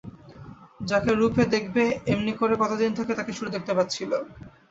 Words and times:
যাকে 0.81 1.11
রূপে 1.13 1.43
দেখবে 1.53 1.83
এমনি 2.07 2.33
করে 2.35 2.55
কতদিন 2.63 2.91
থেকে 2.97 3.11
তাকে 3.15 3.31
সুরে 3.33 3.53
দেখতে 3.55 3.71
পাচ্ছিল। 3.77 4.11